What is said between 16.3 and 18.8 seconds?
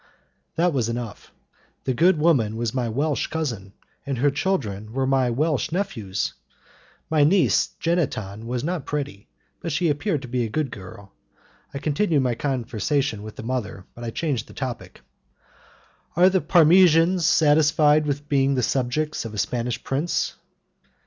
the Parmesans satisfied with being the